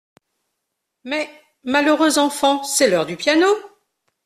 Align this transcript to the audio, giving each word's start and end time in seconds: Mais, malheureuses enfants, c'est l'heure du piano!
Mais, 1.03 1.29
malheureuses 1.63 2.17
enfants, 2.17 2.63
c'est 2.63 2.89
l'heure 2.89 3.05
du 3.05 3.17
piano! 3.17 3.45